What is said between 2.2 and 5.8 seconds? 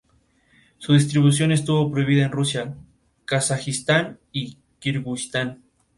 en Rusia, Kazajistán y Kirguistán.